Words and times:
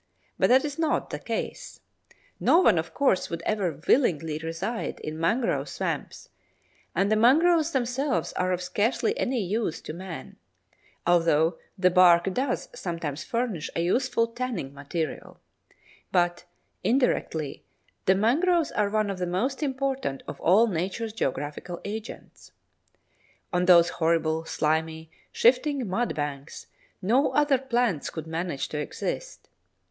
But 0.39 0.49
that 0.49 0.65
is 0.65 0.79
not 0.79 1.11
the 1.11 1.19
case. 1.19 1.79
No 2.39 2.57
one, 2.57 2.79
of 2.79 2.91
course, 2.91 3.29
would 3.29 3.43
ever 3.45 3.79
willingly 3.87 4.39
reside 4.39 4.99
in 5.01 5.19
mangrove 5.19 5.69
swamps, 5.69 6.29
and 6.95 7.11
the 7.11 7.15
mangroves 7.15 7.69
themselves 7.71 8.33
are 8.33 8.51
of 8.51 8.63
scarcely 8.63 9.15
any 9.15 9.43
use 9.43 9.79
to 9.81 9.93
man, 9.93 10.37
although 11.05 11.59
the 11.77 11.91
bark 11.91 12.33
does 12.33 12.67
sometimes 12.73 13.23
furnish 13.23 13.69
a 13.75 13.83
useful 13.83 14.25
tanning 14.25 14.73
material; 14.73 15.39
but, 16.11 16.45
indirectly, 16.83 17.63
the 18.07 18.15
mangroves 18.15 18.71
are 18.71 18.89
one 18.89 19.11
of 19.11 19.19
the 19.19 19.27
most 19.27 19.61
important 19.61 20.23
of 20.27 20.41
all 20.41 20.65
Nature's 20.65 21.13
geographical 21.13 21.79
agents. 21.85 22.51
On 23.53 23.65
those 23.65 23.89
horrible, 23.89 24.45
slimy, 24.45 25.11
shifting 25.31 25.85
mudbanks 25.87 26.65
no 27.03 27.31
other 27.33 27.59
plants 27.59 28.09
could 28.09 28.25
manage 28.25 28.67
to 28.69 28.79
exist. 28.79 29.47